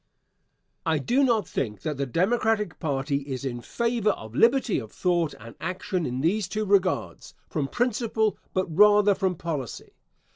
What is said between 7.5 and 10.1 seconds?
principle, but rather from policy.